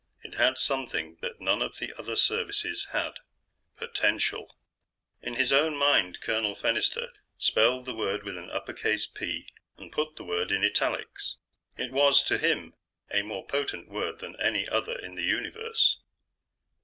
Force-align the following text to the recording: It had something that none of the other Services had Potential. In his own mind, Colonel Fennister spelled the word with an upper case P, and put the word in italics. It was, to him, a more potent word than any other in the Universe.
It 0.23 0.33
had 0.33 0.57
something 0.57 1.19
that 1.21 1.39
none 1.39 1.61
of 1.61 1.77
the 1.77 1.93
other 1.95 2.15
Services 2.15 2.85
had 2.91 3.19
Potential. 3.77 4.57
In 5.21 5.35
his 5.35 5.53
own 5.53 5.77
mind, 5.77 6.21
Colonel 6.21 6.55
Fennister 6.55 7.11
spelled 7.37 7.85
the 7.85 7.93
word 7.93 8.23
with 8.23 8.35
an 8.35 8.49
upper 8.49 8.73
case 8.73 9.05
P, 9.05 9.49
and 9.77 9.91
put 9.91 10.15
the 10.15 10.23
word 10.23 10.51
in 10.51 10.63
italics. 10.63 11.37
It 11.77 11.91
was, 11.91 12.23
to 12.23 12.39
him, 12.39 12.73
a 13.11 13.21
more 13.21 13.45
potent 13.45 13.89
word 13.89 14.21
than 14.21 14.35
any 14.41 14.67
other 14.67 14.97
in 14.97 15.13
the 15.13 15.23
Universe. 15.23 15.97